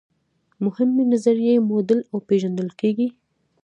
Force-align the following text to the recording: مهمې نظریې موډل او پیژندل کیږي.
مهمې 0.65 1.03
نظریې 1.13 1.55
موډل 1.69 1.99
او 2.11 2.17
پیژندل 2.27 2.69
کیږي. 2.79 3.07